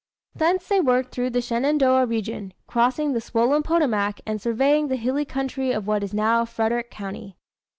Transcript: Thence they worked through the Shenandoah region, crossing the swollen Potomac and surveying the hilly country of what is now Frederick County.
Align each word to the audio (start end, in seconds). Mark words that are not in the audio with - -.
Thence 0.33 0.67
they 0.67 0.81
worked 0.81 1.11
through 1.11 1.29
the 1.29 1.41
Shenandoah 1.41 2.07
region, 2.07 2.55
crossing 2.65 3.13
the 3.13 3.21
swollen 3.21 3.61
Potomac 3.61 4.19
and 4.25 4.41
surveying 4.41 4.87
the 4.87 4.95
hilly 4.95 5.25
country 5.25 5.71
of 5.71 5.85
what 5.85 6.01
is 6.03 6.11
now 6.11 6.43
Frederick 6.43 6.89
County. 6.89 7.37